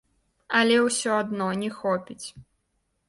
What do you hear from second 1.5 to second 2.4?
не хопіць!